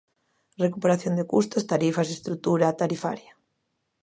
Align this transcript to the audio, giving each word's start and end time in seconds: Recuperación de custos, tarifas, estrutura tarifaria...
Recuperación 0.65 1.13
de 1.15 1.27
custos, 1.33 1.67
tarifas, 1.71 2.09
estrutura 2.15 2.77
tarifaria... 2.81 3.33